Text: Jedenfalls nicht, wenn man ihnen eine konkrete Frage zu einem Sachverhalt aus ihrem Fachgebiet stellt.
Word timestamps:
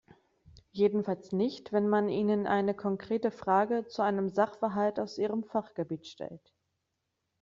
Jedenfalls 0.71 1.31
nicht, 1.31 1.73
wenn 1.73 1.87
man 1.87 2.09
ihnen 2.09 2.47
eine 2.47 2.73
konkrete 2.73 3.29
Frage 3.29 3.85
zu 3.85 4.01
einem 4.01 4.29
Sachverhalt 4.29 4.99
aus 4.99 5.19
ihrem 5.19 5.43
Fachgebiet 5.43 6.07
stellt. 6.07 6.55